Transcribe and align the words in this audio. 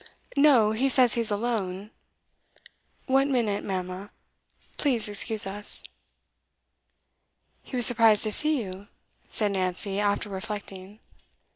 'No; 0.35 0.71
he 0.71 0.89
says 0.89 1.13
he's 1.13 1.29
alone. 1.29 1.91
One 3.05 3.31
minute, 3.31 3.63
mamma; 3.63 4.09
please 4.77 5.07
excuse 5.07 5.45
us.' 5.45 5.83
'He 7.61 7.75
was 7.75 7.85
surprised 7.85 8.23
to 8.23 8.31
see 8.31 8.63
you?' 8.63 8.87
said 9.29 9.51
Nancy, 9.51 9.99
after 9.99 10.27
reflecting. 10.27 11.01